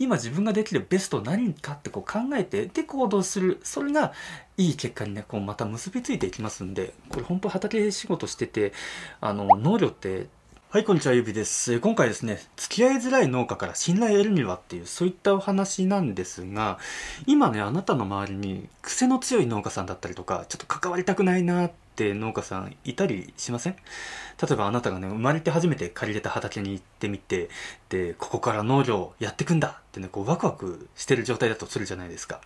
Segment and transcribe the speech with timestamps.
[0.00, 4.14] 今自分ができるベスト何かってこう考えてで行動するそれが
[4.56, 8.72] いい結果にねこうまた結びついていきますんでこれ本当畑仕事してて
[9.20, 10.26] あの農業って
[10.70, 11.80] はい、こんにちは、ゆびです。
[11.80, 16.78] 今回ですね、付き合いづらい農家から信頼を得るにはっていう、そういったお話なんですが、
[17.26, 23.74] 今ね、あなたの周りに癖の強い農家さんだったりとか、ちょっと関わりたくないなっって農家さんいたりしません？
[23.74, 27.50] 例えばあなたがね、生まれて初めて借りれた畑に行ってみて、
[27.90, 32.40] で、ここから農業やってくんだってね、こうワクワクしてる状態だとするじゃないですか。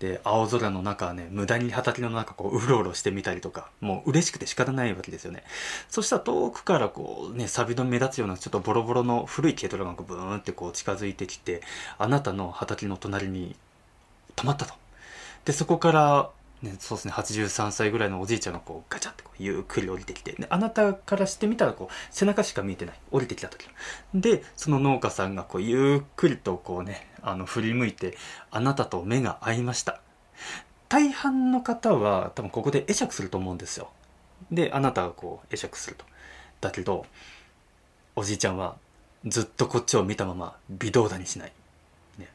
[0.00, 5.44] で、青空の中はね、無駄に畑の中こううろうろしてみたりとか、もう嬉しくて仕方ないわけですよね。
[5.88, 11.62] そしたら遠くからこうね、錆の目立つようなちょっとボロボロの古い軽トラがブーンってこう近づいてきて、
[11.98, 13.54] あなたの畑の隣に
[14.34, 14.74] 止まったと。
[15.44, 16.30] で、そこから
[16.62, 23.00] ね、そうですね、83歳ぐらいのおじいちゃんがこうガチャってこうゆっくり降りてきて、であなたからしてみたらこう背中しか見えてない。
[23.10, 23.68] 降りてきた時。
[24.14, 28.16] で、その農家さんがこうゆっくりとこうね、あの振り向いて、
[28.50, 30.00] あなたと目が合いました。
[30.88, 33.90] 大半の方は多分ここで会釈すると思うんですよ。
[34.50, 36.04] で、あなたがこう会釈すると。
[36.60, 37.04] だけど、
[38.14, 38.76] おじいちゃんは
[39.26, 41.52] ずっとこっちを見たまま微動だにしない。
[42.16, 42.28] ね、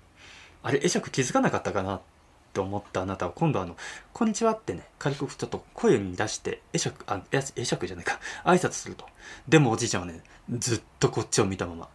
[0.61, 2.10] あれ会釈気づかなかったかなって
[2.59, 3.77] 思ったあなたは今度あの、
[4.13, 9.05] こんにちはってね、軽くちょっと声に出して、会釈、あ、会釈じゃないか、挨拶すると。
[9.47, 10.21] でもおじいちゃんはね、
[10.57, 11.87] ずっとこっちを見たまま、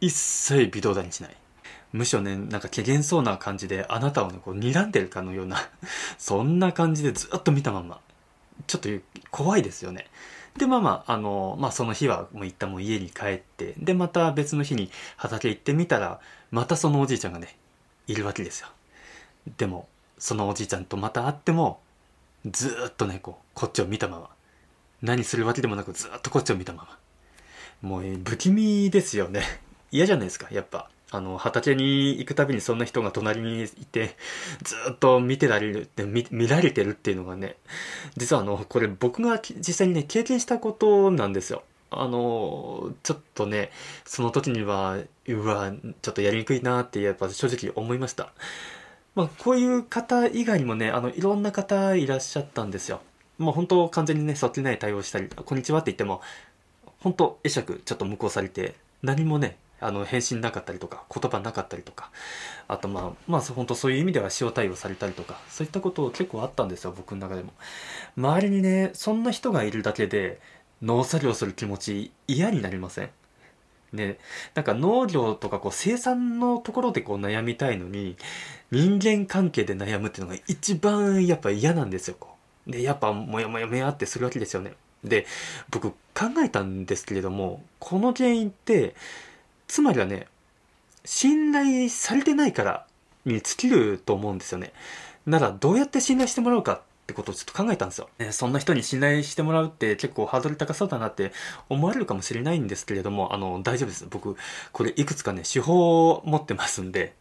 [0.00, 1.36] 一切微動だにしない。
[1.92, 5.58] むしろね、なんか機嫌そうな感じで、あなたをね、こう睨んでるかのような
[6.18, 8.00] そんな感じでずっと見たまま。
[8.66, 8.88] ちょっと
[9.30, 10.06] 怖いですよね。
[10.56, 16.20] で、まあまあ、あの、まあその日はもう一旦もう家に帰って、で、また別の日に畑行ってみたら、
[16.50, 17.56] またそのおじいちゃんがね、
[18.06, 18.68] いるわけですよ。
[19.56, 21.80] でも、そのおじいちゃんとまた会っても
[22.50, 24.30] ずっとねこうこっちを見たまま。
[25.00, 26.88] 何するわけでもなくずっとこっちを見たま
[27.82, 27.88] ま。
[27.88, 29.42] もう不気味ですよね。
[29.90, 30.90] 嫌じゃないですかやっぱ。
[31.10, 34.14] あの畑に行くたびにそんな人が隣にいて
[34.62, 37.56] ずっと見てられるって見見られてるっていうのがね
[38.18, 41.62] 実はあのこれ僕が実際にね経験したことなんですよ。
[41.90, 43.70] あのちょっとね
[44.04, 48.32] その時にはうわちょっとやりにくいなってやっぱ正直思いました。
[49.18, 53.00] まあ、こういう方以外にもね、あの、いろんな方いらっしゃったんですよ。
[53.36, 56.20] もう本当完全にね、そっちない対応したり、こんにちはって言っても、
[57.00, 62.12] 本当会釈ちょっと無効されて、何もね、あの、返信なかったりとか、言葉なかったりとか、
[62.68, 67.52] あとまあ、まあ本当そういう意味では塩対応されたりとか、そういったこと結構あったんですよ、僕の中でも。
[68.16, 70.40] 周りにね、そんな人がいるだけで、
[70.80, 73.10] 農作業する気持ち嫌になりません？
[73.92, 74.18] ね、
[74.54, 78.16] なんか農業とかこう生産のところでこう悩みたいのに、
[78.70, 82.16] 人間関係で悩むっていうのが一番やっぱ嫌なんですよ。
[82.66, 84.74] で、やっぱもやもやもやってするわけですよね。
[85.04, 85.26] で、
[85.70, 85.96] 僕考
[86.44, 88.94] えたんですけれども、この原因って、
[89.68, 90.26] つまりはね、
[91.04, 92.86] 信頼されてないから
[93.24, 94.72] に尽きると思うんですよね。
[95.26, 98.10] ならどうやって信頼してもらうかってことをちょっと考えたんですよ。
[98.18, 101.32] ね、そんな人に信頼してもらうって結構ハードル高そうだなって
[101.70, 104.06] 思われるかもしれないんですけれども、あの、大丈夫です。
[104.10, 104.36] 僕、
[104.72, 107.14] これいくつかね、手法を持ってますんで、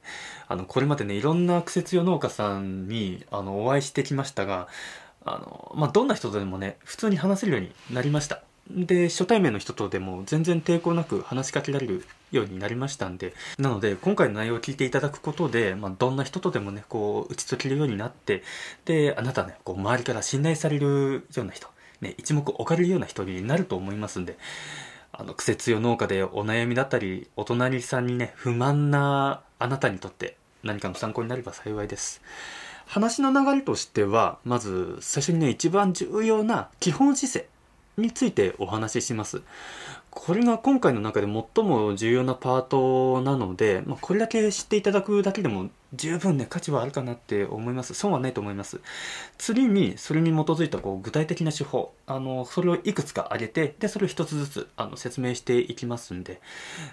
[0.50, 4.68] あの、これまでね、いろんな苦節用農家さんに、あの、お会いしてきましたが、
[5.24, 8.42] あの、まあ、どんな人とでもね、普通に話せるようになりました。
[8.70, 18.44] で、初対面の人とでも全然抵抗なく話しかけられるようになりましたんで、なので、今回の内容を聞いていただくことで、まあ、どんな人とでもね、こう、打ち解けるようになって、
[18.86, 21.68] で、あなたね、こう、周りから信頼されるような人、
[22.02, 24.38] ね、一目置かれるような人になると思いますんで、
[25.14, 32.22] あの、癖強農家でお悩みだったり、お隣さんにね、不満なあなたにとって何かの参考になれば幸いです。
[32.86, 37.57] 話の流れとしては、まず、最初にね、一番重要な基本姿勢。
[37.98, 39.42] についてお話しします。
[40.12, 47.94] これが今回の中で最も重要なパートなので、まあ、これだけ知っていただくだけでも十分ね、価値はあるかなって思います。
[47.94, 48.82] 損はないと思います。
[49.38, 56.42] 次に、それに基づいたこう具体的な手法、あの、それをいくつか挙げて、で、それを一つずつあの説明していきますんで、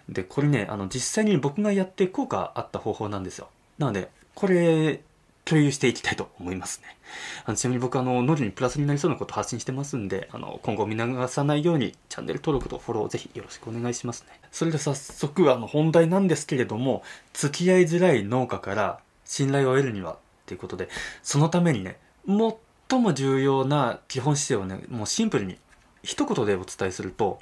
[0.08, 3.48] で、これね、あの、実際に僕がやって効果あった方法なんですよ。
[3.78, 5.02] なので、これ、
[5.44, 6.96] 共有していきたいと思いますね。
[7.44, 14.40] あのちなみに僕あの、ノリにプラスになりそうなことを発信してますんで、あの、今後見逃さないようにチャンネル登録とフォローぜひよろしくお願いしますね。
[14.50, 17.02] それでは早速あの本題なんですけれども、
[17.34, 20.88] 付き合いづらい農家から信頼を得るにはということで、
[21.22, 25.58] そのためにね、最も重要な基本姿勢をね、もうシンプルに
[26.02, 27.38] 一言でお伝えすると、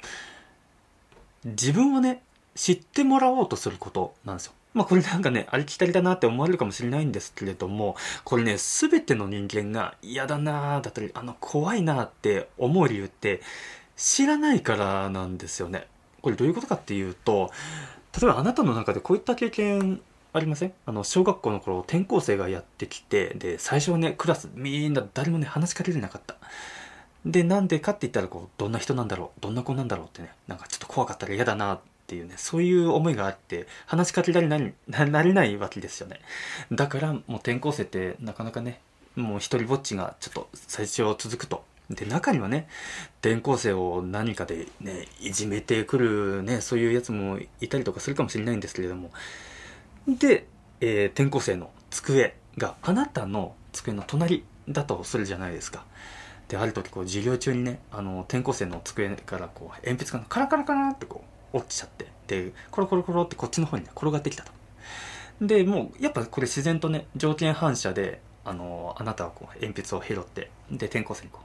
[1.45, 2.21] 自分をね、
[2.55, 4.53] 知ってもらおうとすることなんですよ。
[4.73, 13.41] まあこれなんかね、ありきたりだなって思われるかもしれないんですけれども、これね、すべての人間が嫌だなだったり、あの、怖いなって思う理由って、
[13.95, 15.87] 知らないからなんですよね。
[16.21, 17.51] これどういうことかっていうと、
[18.19, 20.01] 例えばあなたの中でこういった経験
[20.33, 20.73] ありません？
[20.87, 26.35] あの、小学校の頃、転校生がやってきて、で、最初はね、クラスみんな誰もね、話しかけれなかった。
[27.25, 29.41] で、なんでかって言ったら、こう、どんな人なんだろう？
[29.41, 30.07] どんな子なんだろう？
[30.07, 31.79] ってね、なんかちょっと怖かったら嫌だな
[32.13, 36.19] っていうね、そういう思いがあって、話しかけられない、なれないわけですよね。
[36.71, 38.79] だから、もう転校生ってなかなかね、
[39.15, 41.63] もう一人ぼっちがちょっと最初続くと。
[41.89, 42.67] で、中にはね、
[43.21, 49.11] 転校生を何かでね、いじめてくるね、そういうやつもいたりとかするかもしれないんですけれども。
[50.07, 50.45] で、
[50.79, 55.83] えー、転校生の机があなたの机の隣だとするじゃないですか。
[56.47, 64.51] で、ある時こう授業中にね、あの、転校生の机からこう、鉛筆がカラカラカラってこう、落ちちゃって、で、コロコロコロってこっちの方にね、転がってきたと。
[65.41, 71.39] で、もう、やっぱこれ自然とね、条件反射で、あの、あなたはこう、鉛筆を拾って、で、転校生にこ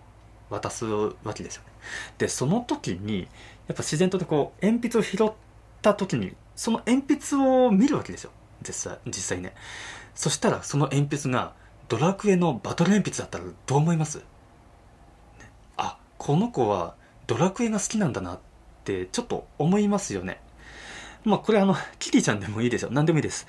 [0.50, 1.68] う、渡すわけですよね。
[2.18, 3.20] で、その時に、
[3.68, 5.32] やっぱ自然とでこう、鉛筆を拾っ
[5.82, 8.30] た時に、その鉛筆を見るわけですよ。
[8.66, 9.54] 実際、実際ね。
[10.14, 11.52] そしたら、その鉛筆が、
[11.88, 14.24] ドラクエのバトル鉛筆だったらどう思います、ね、
[15.78, 16.94] あ、この子は
[17.26, 18.38] ドラクエが好きなんだなっ
[18.88, 20.40] てちょっと思いますよね。
[21.24, 22.88] まあこれあの、キティちゃんでもいいですよ。
[22.90, 23.46] 何でもいいです。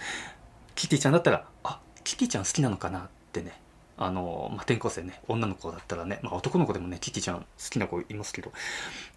[0.76, 3.60] キティちゃんだったら、あ、キティちゃん好きなのかなってね。
[4.02, 8.54] あの、まあ、転校生ね、女の子だったらね、まあ、男の子でもね、キティちゃん好きな子いますけど、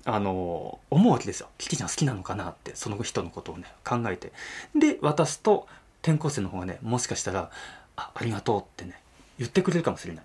[0.04, 1.48] あの、思うわけですよ。
[1.56, 4.32] キティちゃん好きなのかなって、その人のことをね、考えて。
[4.74, 5.68] で、渡すと、
[6.02, 7.50] 転校生の方がね、もしかしたら、
[7.94, 9.00] あ、ありがとうってね、
[9.38, 10.24] 言ってくれるかもしれない。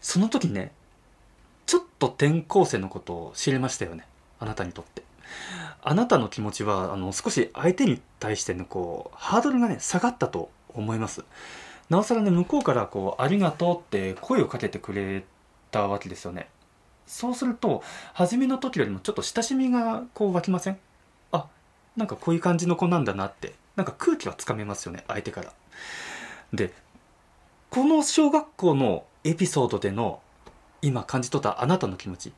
[0.00, 0.70] その時ね、
[1.66, 4.06] ちょっと転校生のことを知れましたよね。
[4.38, 5.02] あなたにとって。
[5.82, 11.24] あなたの気持ちは、あの、少し相手に対しての、こう、ハードルがね、下がったと思います。
[11.90, 15.24] なおさらね、向こうからこう、ありがとうって声をかけてくれ
[15.70, 16.48] たわけですよね。
[17.06, 17.82] そうすると、
[18.14, 20.78] 初めの時よりもちょっと親しみがこう湧きません？
[21.32, 21.46] あ、
[21.96, 25.52] なんかこういう感じの子なんだなって、なんか空気はつかめますよね、相手から。
[26.54, 26.72] で、
[27.68, 30.22] この小学校のエピソードでの
[30.80, 32.32] 今感じ取ったあなたの気持ち。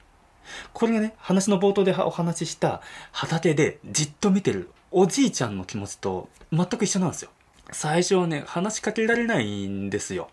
[0.72, 2.80] これがね、話の冒頭でお話しした
[3.12, 7.30] 畑でじっと見てるおじいちゃんの気持ちと全く一緒なんですよ。
[7.72, 10.30] 最初はね、話しかけられないんですよ。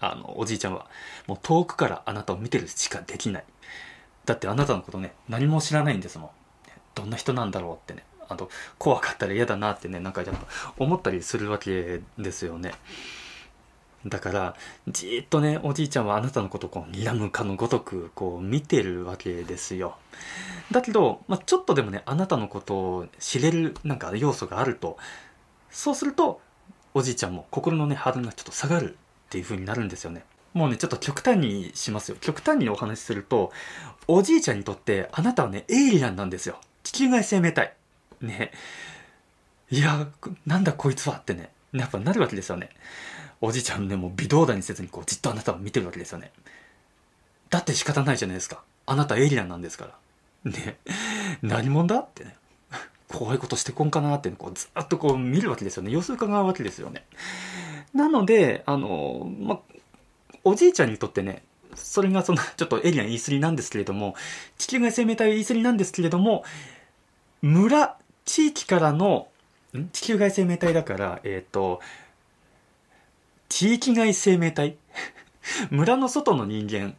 [0.00, 0.86] あの、おじいちゃんは。
[1.26, 3.44] もう遠くからあなたを見てるしかできない。
[4.26, 6.30] だってあなたのことね、何も知らないんですもん。
[6.94, 8.04] どんな人なんだろうってね。
[8.28, 10.46] あと、怖かったら嫌だなってね、なんかやっぱ
[10.78, 12.72] 思ったりするわけですよね。
[14.06, 14.56] だから、
[14.88, 19.96] じっとね、おじいちゃんはあなたのことをこう、睨むかのごとく、こう、見てるわけですよ。
[20.70, 24.98] だけど、まあ、ちょっとでもね、あなたのことを知れる、なんか要素があると、
[25.70, 26.40] そうすると、
[26.92, 30.24] おじいちゃんも心のね、ハードルがちょっと下がるっていう風になるんですよね。
[30.52, 32.16] もうね、ちょっと極端にしますよ。
[32.20, 33.52] 極端にお話しすると、
[34.06, 36.60] おじいちゃんにとってあなたはね、エイリアンなんですよ。
[36.84, 37.74] 地球外生命体。
[38.20, 38.52] ね。
[39.70, 40.06] いや、
[40.46, 42.70] なんだこいつはってね、やっぱなるわけですよね。
[43.44, 46.32] おじいちゃんね、もう微動だにせずにこう、じっとあなたを見てるわけですよね。
[47.50, 48.62] だって仕方ないじゃないですか。
[48.86, 49.88] あなたエイリアンなんですか
[50.44, 50.50] ら。
[50.50, 50.78] ね。
[51.42, 52.00] 何者だ？
[52.00, 52.36] ってね。
[53.08, 55.92] 怖いことしてこんかなって、こうずっとこう見るわけですよね。
[55.92, 57.04] 様子伺うわけですよね。
[57.94, 59.60] なので、あの、ま、
[60.42, 61.42] おじいちゃんにとってね、
[61.74, 64.16] それがその、ちょっとエイリアン言い過ぎなんですけれども、
[64.58, 66.44] 地球外生命体言い過ぎなんですけれども、
[67.42, 69.28] 村、地域からの、
[69.76, 69.88] ん？
[69.90, 71.80] 地球外生命体だから、えっ、ー、と、
[73.48, 74.76] 地域外生命体
[75.70, 76.96] 村の外の人間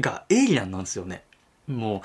[0.00, 1.22] がエイリアンなんですよね。
[1.66, 2.02] も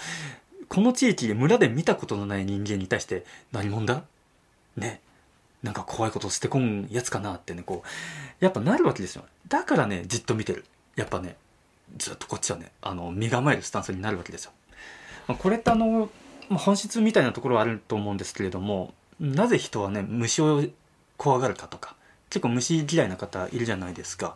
[0.61, 4.03] う、この地域で村で見たことのない人間に対して何者だ？
[4.75, 5.01] ね。
[5.61, 9.23] なんか怖いことしてこんやつかなってね、こう、やっぱなるわけですよ。
[9.47, 10.65] だからね、じっと見てる。
[10.95, 11.37] やっぱね、
[11.97, 14.51] ずっとこっちはね、あの、身構えるスタンスになるわけですよ。
[15.37, 16.09] これってあの、
[16.49, 20.63] 本質みたいなところはあると思うんですけれども、なぜ人はね、虫を
[21.15, 21.95] 怖がるかとか、
[22.33, 24.35] 結構虫嫌いな方いるじゃないですか。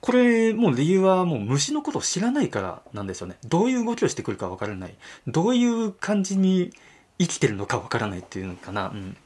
[0.00, 3.36] これ、もう理由はもう虫のことを知らないからなんですよね。
[3.44, 4.94] どういう動きをしてくるかわからない。
[5.28, 6.72] どういう感じに
[7.20, 8.88] 生きてるのかわからないっていうのかな。
[8.88, 9.16] うん。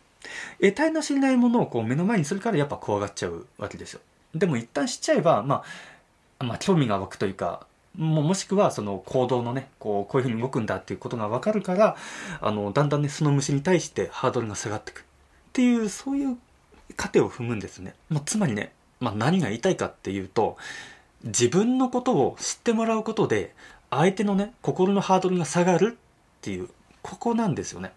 [0.61, 4.00] 得体の知れないものをこう目の前にするからやっぱ怖がっちゃうわけですよ。
[4.35, 5.62] でも一旦知っちゃえば、ま
[6.39, 11.97] あ、まあ、興味が湧くというか、ももしくはその行動のね、こう、こういうふうに動くんだっていうことがわかるから、
[12.43, 15.00] あの、だんだんね、その虫に対してハードルが下がってく。
[15.00, 15.05] っ
[15.55, 16.39] ていう、そういう
[16.97, 17.94] 過程を踏むんですね。
[18.09, 20.56] まあ、つまりね、まあ、何が言いたいかっていうと、
[21.25, 23.54] 自分のことを知ってもらうことで、
[23.90, 26.68] 相手のね、心のハードルが下がるっていう、
[27.02, 27.92] ここなんですよね。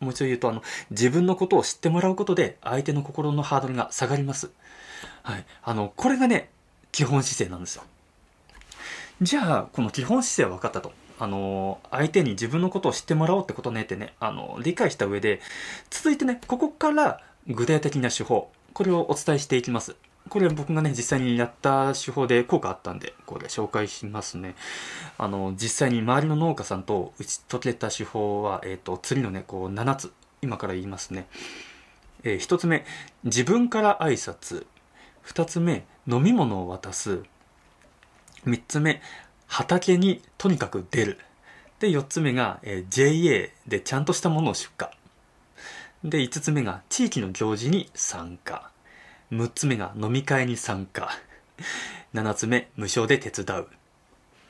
[0.00, 4.50] もう一度言うと、あの、自分のことを知ってもらうことで、相手の心のハードルが下がります。
[5.22, 5.44] はい。
[5.62, 6.50] あの、これがね、
[6.92, 7.84] 基本姿勢なんですよ。
[9.20, 10.92] じゃあ、この基本姿勢は分かったと。
[11.20, 15.40] あの、相手に自分のことを知ってもらおうってことねってね、あの、理解した上で、
[15.90, 19.96] 続いてね、ここから具体的な手法これをお伝えしていきます。
[20.28, 24.54] これ僕がね、実際にやった手法で効果あったんで、これ紹介しますね。
[25.16, 30.12] あの、実際に周りの農家さんと打ち解けた手法は、えっ、ー、と、次のね、こう、7つ、
[30.42, 31.26] 今から言いますね。
[32.22, 32.84] えー、1つ目、
[33.24, 34.66] 自分から挨拶。
[35.26, 37.22] 2つ目、飲み物を渡す。
[38.44, 39.00] 3つ目、
[39.46, 41.18] 畑にとにかく出る。
[41.80, 44.88] で、4つ目が、えー、JA でちゃんとしたものを出荷。
[46.04, 48.70] で、5つ目が地域の行事に参加。
[49.32, 51.10] 6つ目が飲み会に参加。
[52.14, 53.68] 7つ目、無償で手伝う。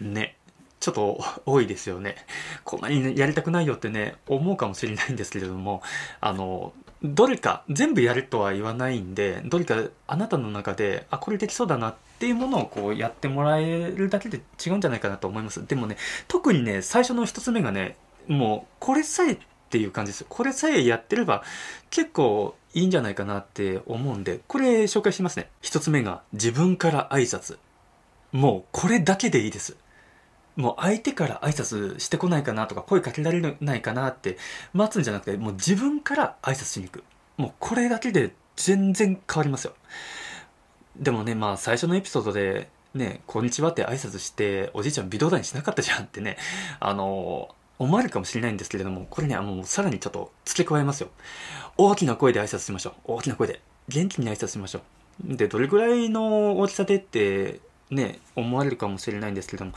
[0.01, 0.37] ね。
[0.81, 2.17] ちょっと多いですよね。
[2.65, 5.83] こんなにやりたくないよってね、思うかもしれないんですけれども、
[6.21, 9.77] あの、どれか、全部やるとは言わないんで、どれか
[10.07, 15.67] あなたの中で、あ、これできそうだなっていうものをこうやってもらえるだけで違うんじゃないかなと思います。
[15.67, 19.39] でもね、特にね、最初の一つ目がね、もう、これさえ
[19.69, 20.25] っていう感じです。
[20.27, 21.43] これさえやってれば
[21.91, 25.51] 結構いいんじゃないかなって思うんで、これ紹介しますね。
[25.61, 27.59] 一つ目が自分から挨拶。
[28.33, 29.77] もうこれだけでいいです。
[30.57, 34.39] もう相手から挨拶してこないかなとか声かけられないかなって
[34.73, 37.05] 待つんじゃなくて、もう自分から挨拶しに行く。
[37.37, 39.75] もうこれだけで全然変わりますよ。
[40.97, 46.39] でもね、まあ最初のエピソードでね、こんにちはって挨拶して、おじいちゃん微動だにしなかったじゃんってね、
[46.81, 51.09] あの思われるかもしれないんですけれども、これね、もうさらにちょっと付け加えますよ。
[51.77, 52.93] 大きな声で挨拶しましょう。
[53.05, 53.61] 大きな声で。
[53.89, 54.81] 元気に挨拶しましょ
[55.25, 55.37] う。
[55.37, 59.73] で、どれぐらいの大きさでってね、思われるかもしれないんですけれども、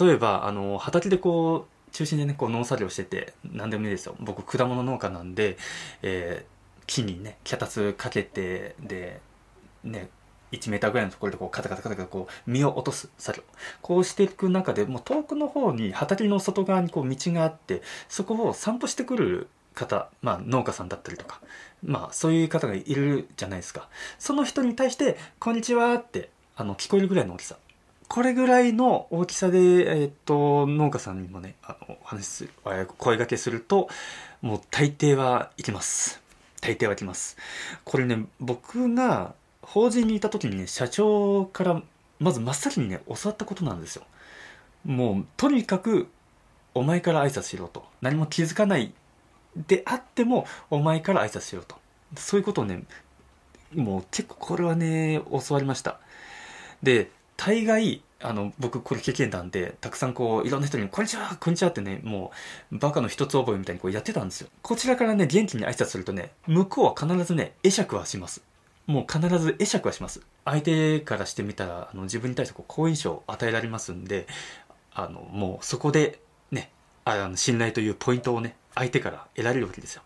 [0.00, 4.14] 例えば、あの、畑でこう、中心でね、こう農作業してて、何でもいいですよ。
[4.20, 5.58] 僕、果物農家なんで、
[6.02, 9.20] えー、木にね、脚立かけて、で、
[9.84, 10.08] ね、
[10.52, 13.44] 1メーターぐらいのところでこうカタカタカタカタこう実を落とす作業
[13.82, 21.40] こうしていく中でもう遠くの方に畑の外側にこう道があってそこを散歩してくる方、まあ、農家さんだったりとか、
[21.82, 23.88] まあ、そういう方がいるじゃないですか
[24.18, 27.56] その人に対して「こんにちは」ってあの聞こえるぐらいの大きさ
[28.08, 32.50] これぐらいの大きさで、え、っと農家さんにもねあのお話しする
[32.98, 33.88] 声がけすると
[34.42, 36.20] もう大抵はいきます
[36.60, 37.36] 大抵はいきます
[37.84, 39.32] これね僕が
[39.72, 41.80] 法人にいた時にね社長から
[42.18, 44.02] まず真っ先にね教わったことなんですよ。
[44.84, 46.08] もうとにかく
[46.74, 47.84] お前から挨拶しろと。
[48.00, 48.92] 何も気づかない
[49.68, 51.76] であってもお前から挨拶しろと。
[52.16, 52.82] そういうことをね
[53.72, 56.00] もう結構これはね教わりました。
[56.82, 62.32] で大概あの僕これ経験談でたくさんこういろんな人に「こんにちはこんにちは」ってねも
[62.72, 64.48] うバカの一つ覚えみたいにこうやってたんですよ。
[64.62, 68.42] こちらからね元気に挨拶するとね向こうは必ずね会釈はします。
[68.86, 70.20] もう必ず会釈はします。
[70.44, 74.26] 相手からしてみたら、あの自分に対してこう好印象を与えられますんで、
[74.92, 76.20] あの、もうそこで
[76.50, 76.70] ね、
[77.04, 80.02] あの信頼というポイントをね、相手から得られるわけですよ。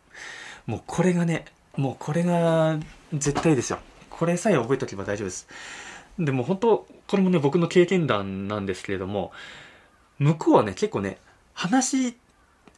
[0.67, 2.79] もうこれがね、もうこれが
[3.13, 3.79] 絶対ですよ。
[4.11, 5.49] これさえ覚えておけば大丈夫です。
[6.19, 9.33] でも本当、これもね、僕の経験談なんですけれども、
[10.19, 11.19] 向こうはね、結構ね、
[11.55, 12.17] 話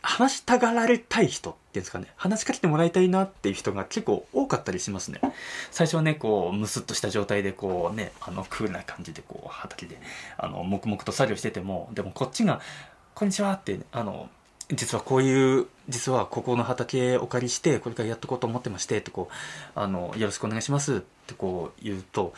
[0.07, 5.21] 話したがられたい人うんですかね、話しかけてもらいたいなっていう人が結構多かったりしますね。
[5.71, 9.99] 最初はね、こう、ムスッとした状態で、こうね、あの、クールな感じで、こう、畑で、
[10.39, 12.61] あの、黙々と作業してても、でもこっちが、
[13.15, 14.29] こんにちはって、あの、
[14.71, 22.35] 実はこういう、実はここの畑お借りして、これからやっとこうと思ってまして、ってこう、あの、よろしくお願いしますってこう言うと、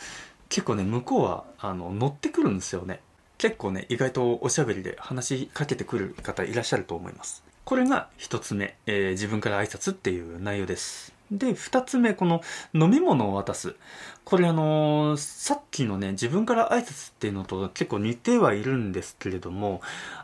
[0.47, 3.01] 結構ね、向こうは、あの、乗ってくるんですよね。
[3.39, 7.43] 結構ね、意外とおしゃべりで話しかけてくる方いらっしゃると思います。
[7.69, 11.13] これが一つ目、えー、自分から挨拶っていう内容です。
[11.29, 12.41] で、二つ目、この
[12.73, 13.75] 飲み物を渡す。
[14.25, 19.81] これあのー、さっきのね、自分から挨拶っていうのと結構似てはいるんですけれども、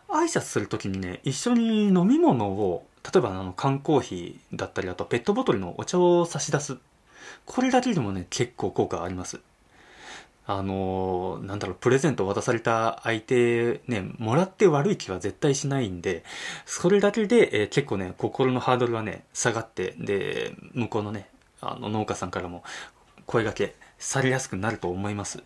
[0.07, 6.77] 挨拶するときにね、一緒に飲み物を、例えばあの、缶コーヒーだったり、あとペットボトルのお茶を差し出す。
[7.45, 9.39] これだけでもね、結構効果あります。
[10.47, 16.23] あのなんだろう、プレゼントを渡された相手、ね、もらって悪い気は絶対しないんで、
[16.65, 21.29] それだけで、えー、結構ね、心のハードルはね、下がって、で、向こうのね、
[21.61, 22.63] あの農家さんからも
[23.25, 25.43] 声掛けされやすくなると思います。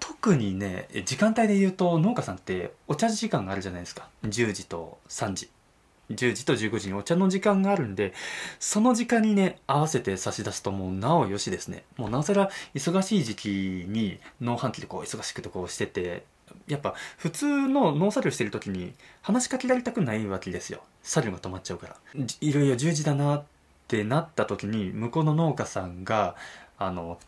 [0.00, 4.08] 特にね、時間帯で言うと農家さんってお茶時間があるじゃないですか。
[4.24, 5.50] 10時と3時。
[6.14, 8.14] 10時と15時にお茶の時間があるんで、
[8.58, 11.84] その時間にね、合わせて差し出すともうなおよしですね。
[11.96, 13.48] もうなおさら忙しい時期
[13.88, 16.24] に農飯器でこう忙しくてこうしてて、
[16.68, 18.92] やっぱ普通の農作業してる時に
[19.22, 20.82] 話しかけられたくないわけですよ。
[21.02, 21.96] 作業が止まっちゃうから。
[22.14, 23.44] いよいよ10時だなっ
[23.88, 26.36] てなった時に向こうの農家さんが、
[26.78, 27.18] あの、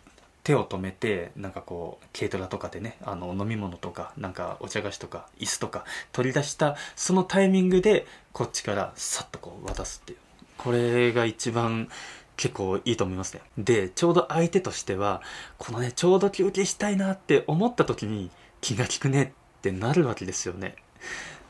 [0.44, 10.18] 手を止めてなんかこう軽トラとかでねあの飲み物とかなんかお茶菓子とか椅子とか取り出したそのタイミングでこっちからさっとこう渡すっていう
[10.56, 11.88] これが一番
[12.36, 13.42] 結構いいと思いますね。
[13.58, 15.22] で、ちょうど相手としては、
[15.56, 19.22] このね、ちょうど休憩したいなって思った時に気が利くね
[19.58, 20.74] ってなるわけですよね。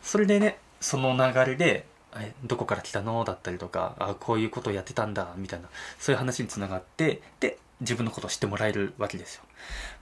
[0.03, 1.87] それでね、その流れで、
[2.17, 3.25] えどこから来たの？
[3.25, 9.43] だったりとか、あこういうことをやってたんだ、みたいな、そういう話につながって、で、自分のことを知ってもらえるわけですよ。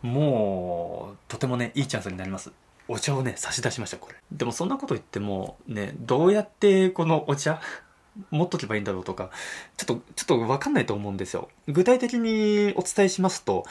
[0.02, 2.52] もう、とてもね、いいチャンスになります。
[2.88, 4.16] お茶をね、差し出しました、これ。
[4.30, 7.60] でもそんなこと言っても、ね、どうやってこのお茶
[8.30, 9.30] 持っとけばいいんだろうとか、
[9.76, 11.48] ちょっと、ちょっとわかんないと思うんですよ。
[11.68, 13.64] 具体的にお伝えしますと、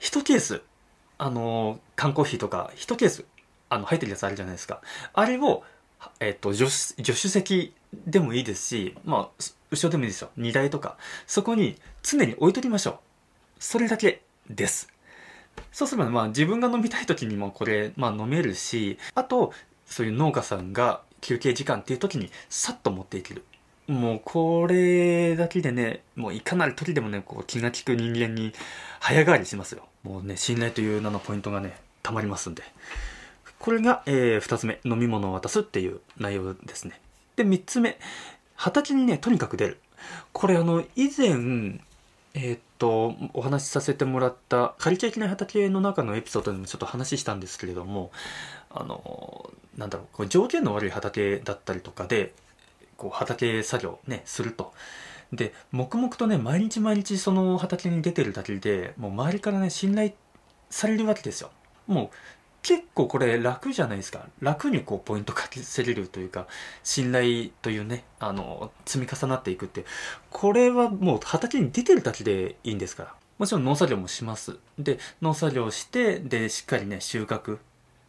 [0.00, 0.62] 1ケース、
[1.18, 3.24] あの、缶コーヒーとか、1ケース、
[3.68, 4.82] あの、入ってるやつあるじゃないですか。
[5.12, 5.64] あれを、
[6.20, 7.74] えっ、と、助手、助手席
[8.06, 10.30] でもいいですし、まあ、後ろでもいいですよ。
[10.36, 10.96] 荷台とか。
[11.26, 12.98] そこに常に置いときましょう。
[13.62, 14.88] それだけです。
[15.70, 19.52] そうすれば、まあ自分が飲みたい時にもこれ、まあ飲めるし、あと、
[19.86, 23.44] そういう農家さんが休憩時間っていう時にさっと持っていける。
[23.86, 28.52] もうこれだけでね、もういかなる時でもね、こう気が利く人間に
[28.98, 29.86] 早変わりしますよ。
[30.02, 32.64] もうね、信頼という名のポイントがね、たまりますんで。
[33.60, 37.00] これが、えー、2つ目、飲み物を渡すっていう内容ですね。
[37.36, 37.96] で、3つ目、
[38.56, 39.78] 畑にね、とにかく出る。
[40.32, 41.78] これあの、以前、
[42.34, 48.10] えー、っと、お話しさせてもらった借りちゃいけない畑の中のエピソードでもちょっと話したんですけれども、
[48.70, 52.32] あの、なんだろう、これ条件の悪い畑だったりとかで、
[52.96, 54.72] こう畑作業ね、すると。
[55.32, 60.12] で、黙々とね、毎日毎日その畑に出てるだけで、もう周りからね、信頼
[60.70, 61.50] されるわけですよ。
[61.86, 62.10] もう
[62.62, 64.26] 結構これ楽じゃないですか。
[64.40, 66.46] 楽にこうポイントかけせれるというか、
[66.84, 69.84] 信頼というね、あの、積み重なっていくって、
[70.30, 73.14] これはもう畑に出てるだけでいいんですから。
[73.38, 74.58] もちろん農作業もします。
[74.78, 77.58] で、農作業して、で、しっかりね、収穫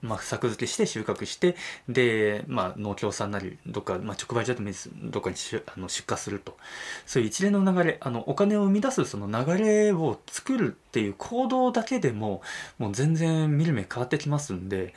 [0.04, 1.56] まあ、作付けして収穫して、
[1.88, 4.70] で、まあ、農協さんなり、どっか、まあ、直売所でも。
[5.12, 6.58] どっかにあの出荷すると。
[7.06, 12.42] そういう一連の流れ、あの、お金を生み出すその流れを作るっていう行動だけでも、
[12.78, 14.94] もう全然見る目変わってきますんで、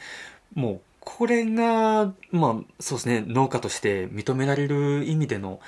[0.54, 5.60] もう、これが、まあ、そうですね、農家として認められる意味での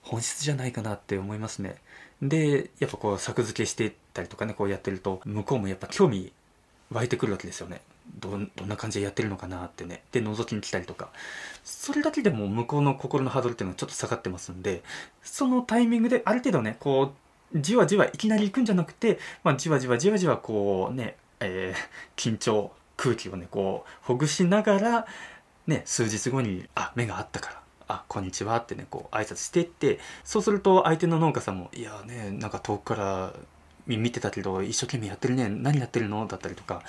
[0.00, 1.76] 本質じゃないかなって思いますね。
[2.22, 6.32] で、やっぱこう、作付けしていったりとかね、こうやってると、向こうもやっぱ興味
[6.90, 7.82] 湧いてくるわけですよね。
[8.18, 10.02] どどんな感じでやってるのかなってね。
[10.12, 11.10] で、覗きに来たりとか。
[11.64, 14.82] それだけでも向こうの心のハードルっていうのはちょっと下がってますんで、
[15.22, 17.12] そのタイミングである程度ね、こ
[17.54, 25.06] う、じわじわいきなり行くんじゃなくて、まあ、じわじわじわじわこうね、えー、緊張、空気をね、こう、ほぐしながら、
[25.66, 33.32] ね、数日後に、あ、目があったから、あ、こんにちはってね、こう、挨拶してって、そうすると相手の農家さんも、いやね、なんか遠くから
[33.86, 36.26] 見てたけど一生懸命やってるね何やってるの？
[36.26, 36.82] だったりとか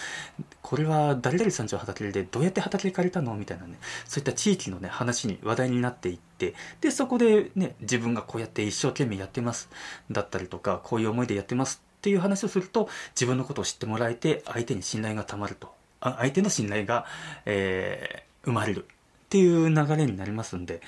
[0.61, 3.35] これは誰々さんちの畑でどうやって畑借りたの？
[3.35, 9.69] みたいなねそういった地域のね話に話題になっていってでそこでね自分がこうやって一生懸命やってます
[10.09, 15.75] だったりとかこういう思いでやってますっていう話をすると自分のことを知ってもらえて相手に信頼がたまると。
[15.99, 17.05] 相手の信頼が、
[17.45, 20.79] えー、生まれるっていう流れになりますんで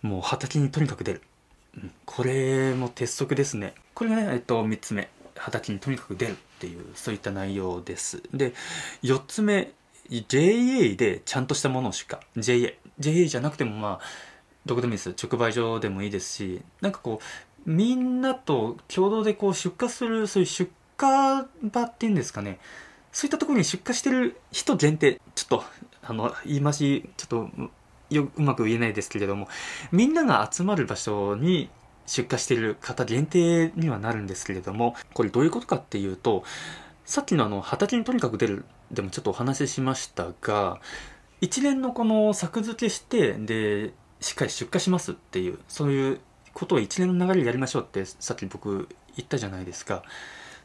[0.00, 1.22] もう畑にとにかく出る、
[1.76, 3.74] うん、これも鉄則ですね。
[3.92, 5.10] これがね、えっと、3つ目。
[5.38, 8.22] 畑にとにかく出るっていうそういった内容です。
[8.32, 8.54] で
[9.02, 9.72] 4つ目
[10.28, 14.00] JA でちゃんとしたものを出荷 JA JA じゃなくてもまあ
[14.64, 17.20] どこでもいいです直売所でもいいですしなんかこ
[17.66, 20.70] うみんなと共同でこう出荷するそういう出
[21.00, 22.58] 荷場っていうんですかね。
[23.12, 25.64] そういったところに出荷してる人限定ちょっと
[26.02, 27.50] あの言い回しちょっと
[28.10, 29.48] ようまく言えないですけれども
[29.90, 31.70] みんなが集まる場所に
[32.06, 36.44] 出荷している方限定にはなるんですけれども、これどういうことかっていうと、
[37.04, 40.80] さっきのあの、畑にとにかく出るでもちょっとお話ししましたが、
[41.40, 46.20] 一連のこの作付けして、で、しっかり出荷しますっていう、そういう
[46.54, 50.02] ことを一連の流れでやりましょうってさっき僕言ったじゃないですか。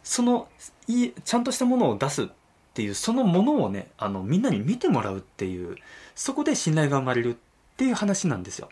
[0.03, 0.47] その、
[0.87, 2.27] いい、ちゃんとしたものを出すっ
[2.73, 5.77] ていう、そのものをね、あの、みんなに見てもらうっていう、
[6.15, 7.37] そこで信頼が生まれるっ
[7.77, 8.69] ていう話なんですよ。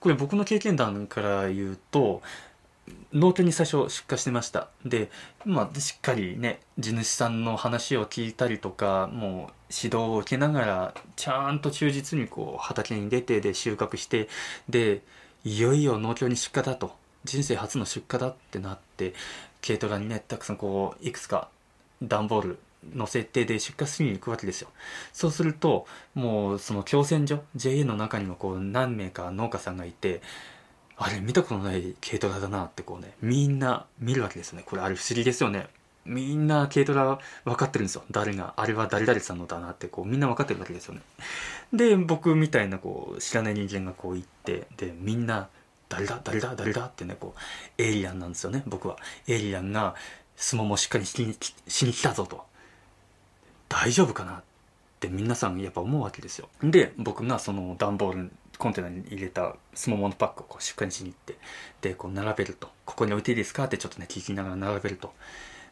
[0.00, 2.22] これ僕の経験談から言うと
[3.12, 4.68] 農協に最初出荷してました。
[4.84, 5.10] で
[5.44, 14.28] まあしっかりね地主さんの話を聞いたりとかもう指導を受けながらちゃんと忠実にこう畑に出てで収穫して
[14.68, 15.02] で
[15.44, 16.98] いよいよ農協に出荷だと。
[17.24, 19.12] 人生初の出荷だってなって
[19.64, 21.48] 軽トラにねたくさんこういくつか
[22.02, 22.58] 段ボール
[22.94, 24.68] の設定で出荷しに行くわけですよ。
[25.12, 30.22] そうすると、もうその共選所、JA の中にもこう何名か農家さんがいて、
[30.96, 34.64] あれ見たことない軽トラだなってこうね、みんな見るわけですよね。
[34.66, 35.66] これあれ不思議ですよね。
[36.04, 38.04] みんな軽トラ分かってるんですよ。
[38.10, 41.00] 誰が、あれは誰々さんのだなってこうみんな分かってるわけですよね。
[41.72, 45.48] で、僕みたいなこう知らない人間がこう行って、で、みんな
[45.88, 48.96] 誰だ誰だ誰だってね、こう、エイリアンなんですよね、僕は。
[49.26, 49.94] エイリアンが
[50.36, 52.49] 相撲もしっかりしにしに来たぞと。
[53.70, 54.42] 大丈夫かなっ
[54.98, 56.50] て皆さんやっぱ思うわけですよ。
[56.62, 61.38] で、僕がその段ボールコンテナに入れたスモモのパックをこう出荷にしに行って、
[61.80, 62.68] で、こう並べると。
[62.84, 65.14] ここに置いていいですかってちょっとね、聞きながら並べると。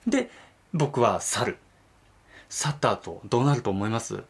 [0.07, 0.31] で、
[0.73, 1.59] 僕は去る。
[2.49, 4.23] 去った後、どうなると思います？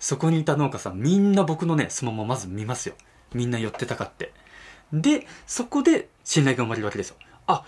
[0.00, 2.96] そこにいた農家さん、みんな僕のね、スモモまず見ますよ。
[3.32, 4.32] みんな寄ってたかって。
[4.92, 7.16] で、そこで信頼が生まれるわけですよ。
[7.46, 7.64] あ、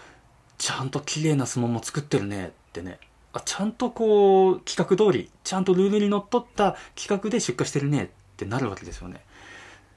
[0.58, 2.98] ちゃんと綺麗なスモモ作ってるねってね。
[3.36, 9.20] あ、ちゃんとこう、企画通り、ちゃんとルールにのっとった企画で出荷してるねってなるわけですよね。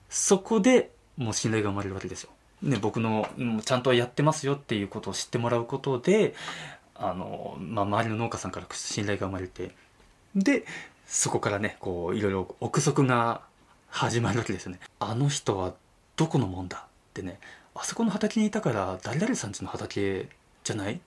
[0.09, 2.29] そこでもう信頼が生まれるわけですよ。
[2.61, 3.27] ね、僕の、
[3.63, 6.33] ちゃんとやってますよっていうことを知ってもらうことで、
[6.95, 9.71] あの、まあ、周りの農家さんから信頼が生まれて、
[10.35, 10.65] で、
[11.05, 13.41] そこからね、こう、いろいろ憶測が
[13.89, 14.79] 始まるわけですよね。
[14.99, 15.73] あの人は
[16.15, 17.39] どこのもんだってね、
[17.75, 20.27] あそこの畑にいたから誰々さんちの畑
[20.63, 20.99] じゃない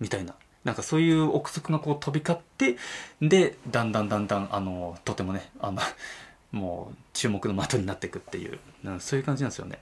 [0.00, 0.34] みたいな。
[0.64, 2.76] なんかそういう憶測がこう飛び交って、
[3.20, 5.80] で、だんだんだんだん、あの、とてもね、あの、
[6.52, 9.80] もう注目の的になっていくっていう、うん、そういう感じなんですよね。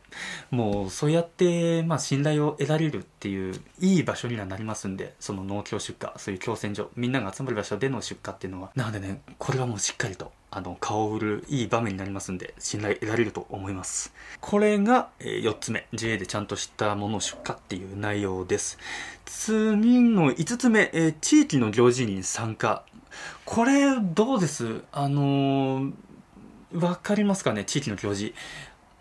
[0.51, 14.15] もうそうやって、まあ信頼を得られるっていういい場所にはなりますんで、その農協出荷、そういう共戦所、みんなが集まる場所での出荷っていうのは、なのでね、これはもうしっかりと、あの、顔を売るいい場面になりますんで、信頼得られると思います。
[14.41, 18.79] これが、えー、4つ目、JA でちゃんとしたものを出荷っていう内容です。
[19.27, 22.87] 次の5つ目、えー、地域の行事に参加。
[23.45, 24.81] これ、どうです？
[24.93, 25.93] あのー
[26.73, 27.67] わかりますかね？
[27.67, 28.35] 地域の行事。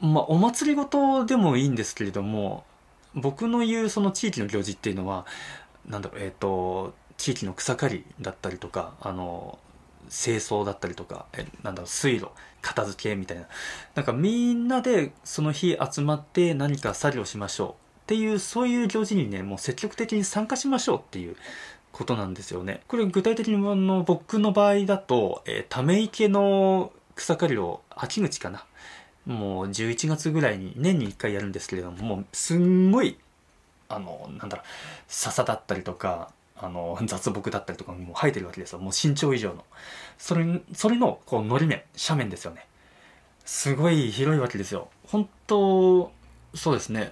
[0.02, 2.66] まあ、お祭りごとでもいいんですけれども、
[3.14, 5.26] 僕の言うその地域の行事っていうのは、
[5.88, 9.58] なんだろう、えっ、ー、と、地域の草刈りだったりとか、あの、
[10.10, 12.30] 清掃だったりとか、え、なんだろう、水路、
[12.62, 13.48] 片付けみたいな。
[13.96, 17.74] なんかみんなでその日集まって何か作業しましょうっ
[18.08, 21.36] ていう、そういう行事にね、もう積極的に参加しましょうっていう
[21.92, 22.82] ことなんですよね。
[22.88, 28.66] これ具体的にあの僕の場合だと、えー、ため池の草刈りを秋口かな。
[29.26, 33.18] もう11月ぐらいに年に1回やるんですけれども、もうすんごい、
[33.90, 34.66] あの、なんだろう、
[35.08, 38.80] 笹だったりとか、あの、雑木だったりとかも生えてるわけですよ。
[38.80, 39.64] もう身長以上の。
[40.18, 42.66] それ、それの、こう、のり面、斜面ですよね。
[43.46, 44.90] すごい広いわけですよ。
[45.08, 46.12] 本当
[46.56, 47.12] そうですね。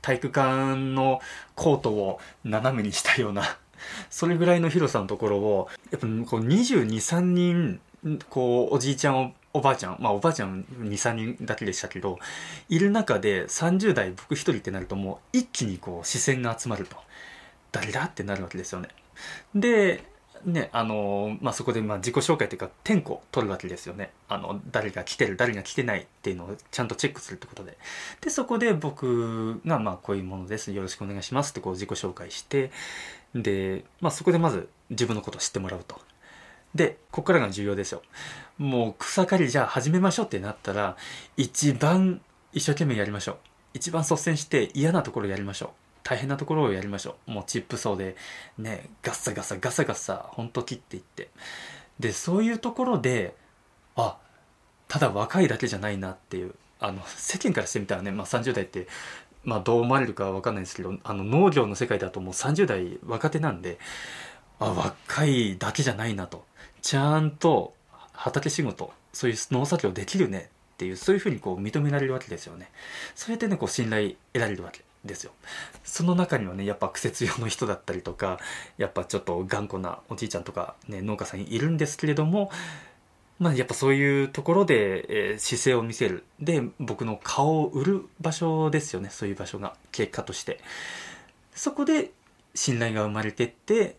[0.00, 1.20] 体育館の
[1.54, 3.58] コートを斜めにしたような、
[4.10, 7.80] それぐらいの広さのところを、やっぱこう22、3人
[8.28, 12.18] こう、おじいちゃんお、ばあちゃん、まあおばあちゃん2、3人だけでしたけど、
[12.68, 16.96] いる中で30代僕一人ってなるともう一気にこう視線が集まると。
[17.72, 18.88] 誰だってなるわけですよね。
[19.54, 20.04] で、
[20.44, 24.10] ね、あの、まあ、そこでまあ自己紹介というか、点呼取るわけですよね。
[24.28, 27.78] あの、誰が来てる、誰が来てないっていうのをちゃんとチェックするってことで。
[28.20, 30.72] で、そこで僕が、まあ、こういうものです。
[30.72, 32.70] よろしくお願いしますってこう自己紹介して、
[33.34, 36.00] で、まあ、そこでまず自分のことを知ってもらうと。
[36.74, 38.02] で、ここからが重要ですよ。
[38.58, 40.96] もう草刈りじゃあ始めましょうってなったら、
[41.36, 42.20] 一番
[42.52, 43.36] 一生懸命やりましょう。
[43.74, 45.91] 一番率先して嫌なところやりましょう。
[46.12, 47.30] 大変なところをやりましょう。
[47.30, 48.16] もうチップ層で、
[48.58, 51.30] ね、ガッサガサガサガサ、ほんと切っていって。
[51.98, 53.34] で、そういうところで、
[53.96, 54.18] あ、
[54.88, 58.88] ただ若いだけじゃないなっていう、あの、世間からしてみたらね、まあ30代って、
[59.42, 63.78] まあどう思われるかわかんないですけど、あの農業の世界だともう30代若手なんで、
[64.58, 66.44] あ、若いだけじゃないなと。
[66.82, 67.72] ちゃんと
[68.12, 72.70] 畑仕事、そういう農作業できるねっていう、そういうふうにこう認められるわけですよね。
[73.14, 75.32] そうやってね、こう信頼得られるわけですよ。
[75.84, 78.38] その中にはね、やっぱ苦節用の人だったりとか、
[78.78, 82.50] やっぱちょっと頑固なおじいちゃんとかね、農家さんいるんですけれども、
[83.38, 86.24] まあやっぱそういうところで、えー、姿勢を見せる。
[86.40, 90.60] で、僕の顔を売る場所ですよね、そういう場所が、結果として。
[91.54, 92.10] そこで
[92.54, 93.96] 信頼が生まれてって、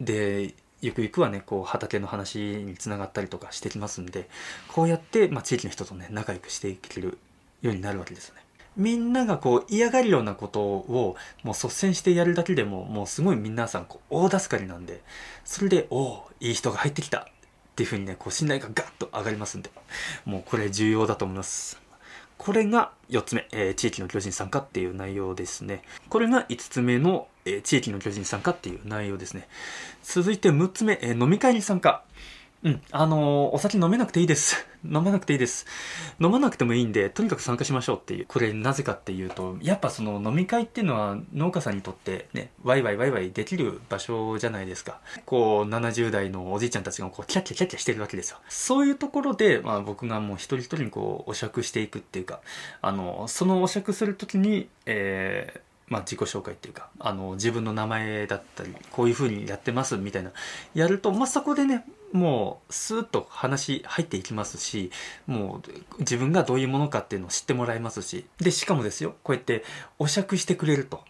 [0.00, 4.28] で、ゆくゆくはね、こう畑の話につながったりとかしてきますんで、
[4.68, 7.18] こうやって、まあ、地域の人とね、仲良くしていける
[7.62, 8.43] ようになるわけですよね。
[8.76, 15.02] みんながこう嫌がるようなことをもう率先してやるだけでももうすごい皆さんこう大助かりなんで、
[15.44, 17.24] それで、おおいい人が入ってきたっ
[17.76, 19.70] ていうふうにね、こう信頼がガッと上がりますんで、
[20.24, 21.84] もうこれ重要だと思います。
[22.36, 25.82] これが4つ目、えー、地域の巨人参加っていう内容ですね。
[26.08, 29.48] これが5つ目の、えー、地域の巨人参加っていう内容ですね。
[30.02, 32.02] 続いて6つ目、えー、飲み会に参加。
[32.64, 32.80] うん。
[32.92, 34.66] あのー、お酒飲めなくていいです。
[34.84, 35.66] 飲まなくていいです。
[36.18, 38.26] 飲まなくてもいいんで、とにかく参加しましょうっていう。
[38.26, 44.98] これなぜかっていうと、やっぱその飲み会っていうのは農家さんにとってね、ワイワイワイワイできる場所じゃないですか。
[45.26, 48.38] こう、70代のおじいちゃんたちがこう、キャッキャキャッキャしてるわけですよ。
[48.48, 52.40] そういうところで、まあ僕がもう一人一人にこう、お酌していくっていうか、
[52.80, 60.32] あの、そのお酌するときに、えー、まあ、自己紹介っていうかあの自分の名前だったりこういうふうにやってますみたいな
[60.74, 64.92] やると、まあ、そこでねもうスーッと話入っていきますし
[65.26, 65.60] も
[65.98, 69.64] う自分がどういうものかっていうのを知ってもらえますしでしかもですよこうやって
[69.98, 71.02] お酌してくれると。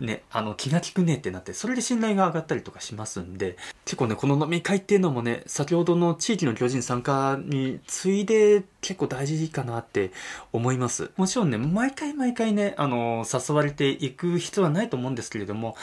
[0.00, 10.10] ね、あの気が利くねってなってそれで信頼が上がったりとかしますんで結構ねこの飲み会っていうのもね先ほどの地域の巨人参加に次いで結構大事かなって
[10.50, 15.76] 思いますもちろんね毎回毎回ねあの誘われていく必要はないと思うんですけれども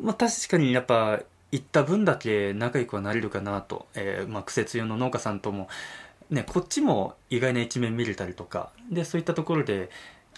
[0.00, 1.18] まあ確かにやっぱ
[1.50, 5.68] 行った分だけ仲良くはなれるかなと、えー、まあ、苦節用の農家さんとも、
[6.30, 9.90] ね、こっちも意外な一面見れたりとか、で、そういったところで、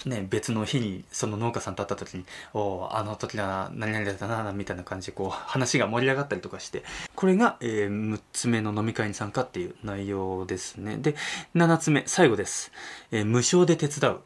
[0.06, 10.96] ね、別の日にその農家さんと会った時に、おあの時は何々だな、みたいな感じでこう話が盛り上がったりとかして、これが、えー、6つ目の飲み会に参加っていう内容ですね。
[10.96, 11.16] で、
[11.54, 12.72] 7つ目、最後です。
[13.10, 14.20] えー、無償で手伝う。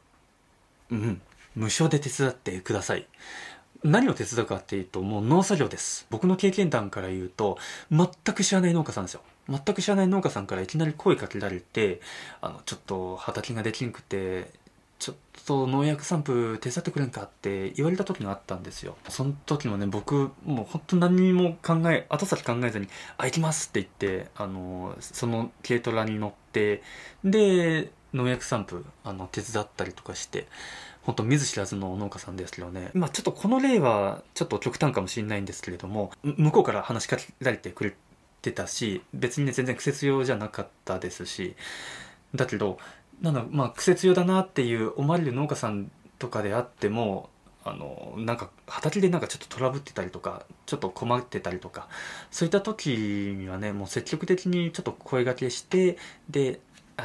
[0.92, 1.20] うん。
[1.56, 3.06] 無償で手伝ってください。
[3.84, 6.06] 何を手伝うかっていうと、もう農作業です。
[6.10, 7.58] 僕の経験談から言うと、
[7.92, 9.20] 全く知らない農家さんですよ。
[9.48, 12.00] 全く知らない農家さんからいきなり声かけられて、
[12.40, 14.50] あの、ちょっと畑ができんくて、
[14.98, 18.96] ちょっと農薬散布手伝ってくれんかって言われた時があったんですよ。
[19.10, 23.92] その時もね、僕、もう本当何にも考え、後先考えずに、あ、行きますって言っ
[24.24, 26.82] て、あの、その軽トラに乗って、
[27.22, 30.46] で、農薬散布、あの、手伝ったりとかして、
[31.04, 32.90] 本当見ず知らずの農家さんですけどね。
[32.94, 37.94] まあちょっとこの例はちょっと極端かもしれないんですけれども、向こうから話しかけられてくれ
[38.42, 41.56] てたし、別にね全然苦節用じゃなかったですし、
[42.34, 42.78] だけど、
[43.20, 47.28] なんだまあ苦節用だなっていう思われる農家さんとかであっても、
[47.64, 51.88] あの、なんか畑でなんかちょっとトラブってたりとか、ちょっと困ってたりとか、
[52.30, 52.88] そういった時
[53.36, 55.96] にはね、もう積極的にちょっと声掛けして、
[56.28, 56.60] で、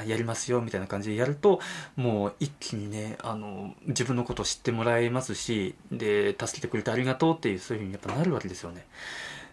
[0.06, 1.60] やりますよみたいな感じでやると
[1.95, 8.86] もう一気にねあの自分のことを知ってもらえますしで助けてくれてありがとうっていうそういうふうにやっぱなるわけですよね。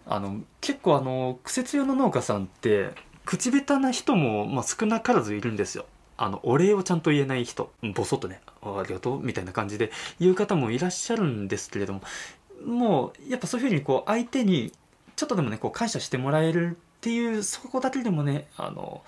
[0.09, 2.91] あの結構あの苦節用の農家さんって
[3.25, 5.87] 口下手な人も、まあ、少なからずいるんですよ。
[6.17, 12.01] あのお礼をちゃんと言えない人ボソッとねありがとうみたいな感じで言う方もいらっしゃるんですけれども
[12.65, 14.73] もうやっぱそういうふうにこう相手に
[15.17, 19.03] ちょっとでもねこう感謝してもらえるっていうそこだけでもねあの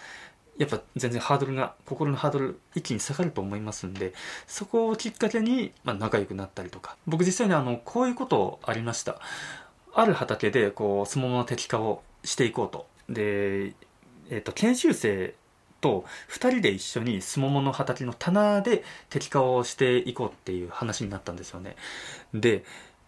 [0.59, 4.12] やっぱ全然ハードルが心のハードル一気に下がると思いますんで
[4.47, 6.97] そこをきっかけに、まあ、仲良くなったりとか。
[7.07, 9.21] 僕実際にあのこういうことありました。
[9.94, 12.87] ある畑でこうスモモの摘果をしていこうと。
[13.09, 13.75] で、
[14.31, 15.35] えーと、研修生
[15.81, 21.77] と2人で一緒にスモモの畑の棚で摘果をしていこうっていう話になったんですよね。
[22.35, 22.64] で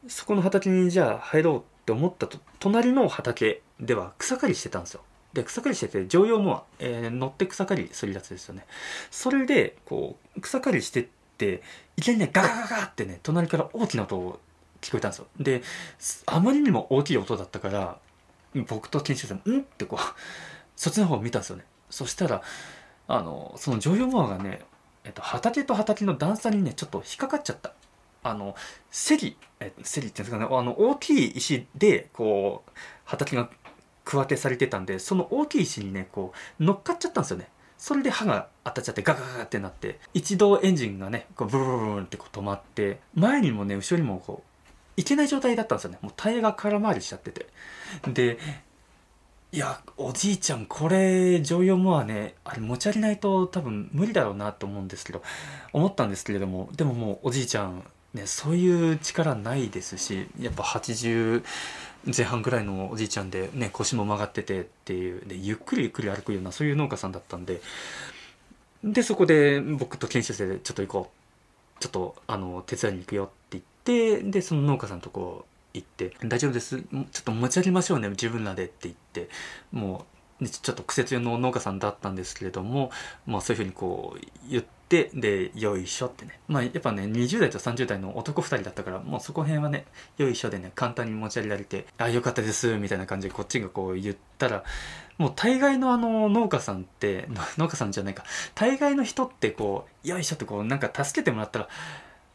[0.08, 5.02] そこの畑にじゃあ入ろうって思ったと隣の畑では草刈りしてたんですよ。
[5.32, 8.66] で、草刈りしてて、常用モア、えー、乗って草刈りするやつですよね。
[9.10, 11.06] それで、こう、草刈りしてっ
[11.38, 11.62] て、
[11.96, 14.40] いきなりね、ガガガガってね、隣から大きな音を
[14.80, 15.26] 聞こえたんですよ。
[15.38, 15.62] で、
[16.26, 17.98] あまりにも大きい音だったから、
[18.68, 20.00] 僕と研修生んってこう、
[20.74, 21.64] そっちの方を見たんですよね。
[21.90, 22.42] そしたら、
[23.06, 24.60] あの、その常用モアがね、
[25.04, 27.72] えっと、畑と畑の段差にね、ちょっと引っかかっちゃった。
[28.22, 28.54] あの、
[28.90, 32.70] セリ、え、セリっていうんですかね、あの、大きい石で、こう、
[33.04, 33.50] 畑が
[34.04, 37.48] 区分けされてたんでその大きい石にねこう乗っかっちゃったんですよね。
[37.78, 47.46] それで刃が当たっちゃってガガガガってなって一度エンジンがねこうブルブルブルってこう止まって前にもね後ろにもこういけない状態だったんですよねもうタイヤが空回りしちゃってて
[48.12, 48.38] で
[49.52, 55.22] いやおじいちゃんこれ乗用モアねあれ持ち上げないと多分無理だろうなと思うんですけど
[55.72, 57.82] 思ったんですけれどもでももうおじいちゃん
[58.14, 61.42] ねそういう力ないですしやっぱ80
[62.06, 67.60] 前半ぐらいのおじいちゃんで、ね、腰も曲がっててっていうでゆっくりゆっくり歩くようなそういう農家さんだったんで
[68.82, 71.20] でそこで僕と研修生でちょっと行こう。
[71.80, 73.64] ちょっとあの手伝いに行くよって言っ
[74.20, 76.78] てでその農家さんとこ行って「大丈夫です。
[76.78, 79.30] ちょっと持ち上げましょうね自分らで」って言って
[79.72, 80.04] も
[80.40, 82.90] うちょっと苦節用の農家さんだったんですけれども、
[83.26, 86.40] まあ、そういうふうにこう言ってで、で、よいしょってね。
[86.48, 89.86] まあ、やっぱね、20代と30代の男2人だったから、もうそこ辺はね、
[90.18, 94.64] よいしょでね、簡単に持ち上げられて、あ、よかったです、みたいな感じでこっちがこう言ったら、
[95.16, 98.24] もう大概のあの農家さんって、 農家さんじゃないか、
[98.56, 101.68] 大概の人ってこう、よいしょってこう、なんか助けてもらったら、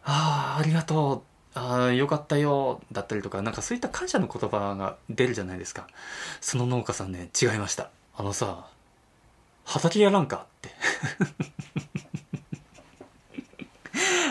[0.05, 5.87] ああ、ありがとう、ああ、よかったよ、だったりとか、なんかそういった感謝の言葉が出るじゃないですか。
[6.39, 7.89] その農家さんね、違いました。
[8.15, 8.67] あのさ、
[9.65, 10.69] 畑やらんかって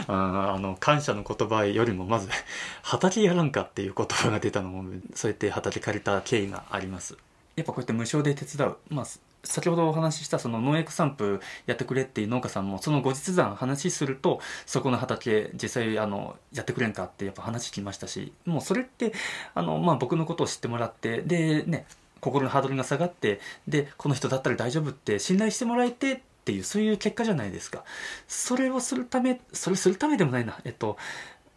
[0.13, 2.29] あの感謝の言葉よりもまず
[2.83, 7.17] 畑やらんかっていう言葉が出たのもそうやって畑借りた経緯があります。
[7.57, 8.77] やっぱこうやって無償で手伝う。
[8.91, 9.07] まあ
[9.45, 19.13] 先ほどお話ししたその農薬散布やってくれっていう農家さんもその後日談話するとそこの畑実際あのやってくれんかってやっぱ話聞きましたしもうそれって
[19.55, 21.87] あの、まあ、僕のことを知ってもらってでね
[22.21, 27.85] 心のハードルが下がってでこの人だったら大丈夫って信頼してもらえてっていうそういう結果じゃないですか。
[28.29, 30.61] それをするためそれするためでもないな。
[30.65, 30.99] えっと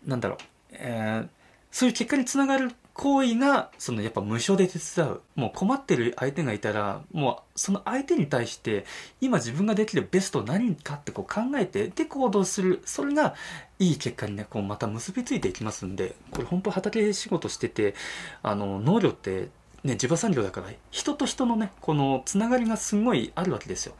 [0.05, 0.37] なんだろう、
[0.71, 1.27] えー、
[1.71, 5.21] そういう結果につながる行為がそのやっぱ無償で手伝う。
[5.35, 8.85] もう困ってる相手がいたらもうその相手に対して
[9.19, 12.81] 今自分ができるベスト何かってこう考えてで行動する。
[12.85, 13.35] それが
[13.79, 17.93] いい結果にねこうまた結びついていきますんでこれ本当畑仕事してて
[18.41, 19.49] あの農業って
[19.83, 23.93] ね地場産業だから人と人のねこのつながりがすごいあるわけですよ。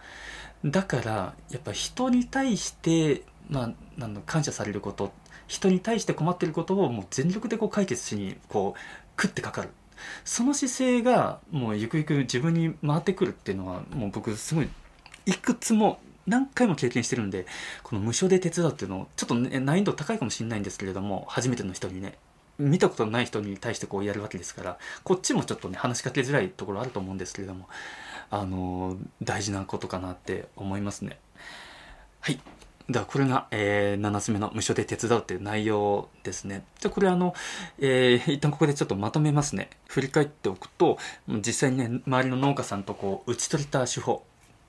[0.66, 5.12] だからやっぱ人に対してまあ、なん感謝されること
[5.48, 9.70] 人に対して困ってることをもう全力でこう解決しにこう食ってかかる。
[10.26, 14.70] その姿勢がもうゆくゆく自分に回ってくるっていうのはもう僕すごい
[15.26, 17.48] いくつも何回も経験してるんで
[17.82, 22.20] この無償で手伝うっていうのをちょっと、ね、難易度高いかもしれないんですけれども初めての人にね
[22.60, 27.68] 見たことない人に対してこうやるわけですからこっちもちょっとね話しかけづらいところあると思うんですけれども
[28.30, 31.20] あの大事なことかなって思いますね
[32.20, 32.40] はい
[32.90, 36.64] ではこれが、えー、7つ目の無償で手伝うっていう内容ですね。
[36.80, 37.34] じゃこれあの、
[37.80, 39.70] えー、一旦ここでちょっとまとめますね。
[39.88, 44.24] 振り返っておくと、実際にね、周りの農家さんとこう、打ち取りた手法。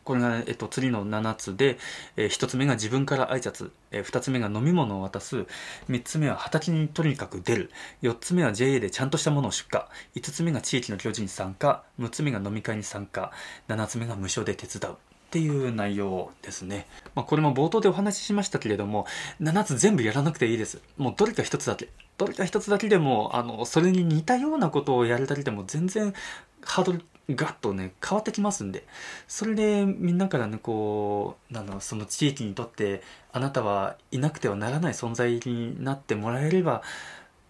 [0.08, 1.76] これが、えっと、次の7つで、
[2.16, 5.44] えー、1つ目が自分から挨拶、えー、2つ目が飲み物を渡す、
[5.90, 9.82] 3つ目は畑にとにかく出る、4つ目は JA でちゃんとしたものを出荷、
[10.18, 13.32] 5つ目が地域の行事に参加、6つ目が飲み会に参加、
[13.68, 14.94] 7つ目が無償で手伝う。
[14.94, 16.86] っていう内容ですね。
[17.14, 19.06] まあ、これも冒頭でお話ししましたけれども、
[19.42, 20.80] 7つ全部やらなくていいです。
[20.96, 21.90] もうどれか1つだけ。
[22.16, 26.14] どれか1つだけでも、あの、それに似たようなことをやるだけでも全然
[26.62, 28.86] ハードルガッとね、変わってきますんで、
[29.26, 36.82] それでみんなからね、こう、なんだろう、その地域にとってあなたはいなくてはならない存在になってもらえれば、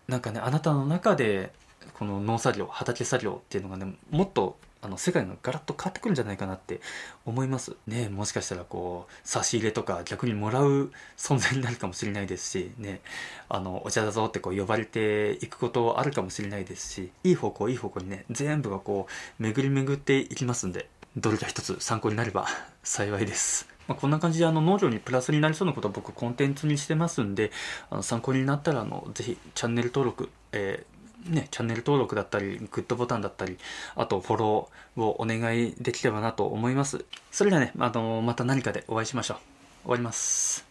[0.09, 1.53] なんかね、あなたの中で、
[1.95, 6.81] この農作業、畑作業っていうのがね、もっとあの世界がガラッと変わってくるんじゃないかなって
[7.27, 13.01] 思いますねもしかしたらこう差し入れとか逆にもらう存在になるかもしれないですしね
[13.49, 22.47] あのお茶だぞってこう呼ばれていくことあるかもしれないですしいい方向いい方向にね全部がこう巡り巡っていきますんでどれか一つ参考になれば
[22.85, 23.69] 幸いです。
[23.89, 27.51] まあ、こんな感じであの農業にプラスになりそうなことを僕コンテンツにしてますんで
[27.89, 33.59] あの参考になったらあのぜひチャンネル登録、えーね、チャンネル登録だったり、グッドボタンだったり、
[33.97, 37.05] あとフォローをお願いできればなと思います。
[37.31, 39.39] それではね、あのまた何かでお会いしましょう。
[39.85, 40.67] 終わります。